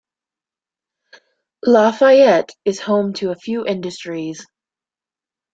Lafayette 1.63 2.53
is 2.65 2.79
home 2.79 3.13
to 3.13 3.29
a 3.29 3.35
few 3.35 3.67
industries. 3.67 4.47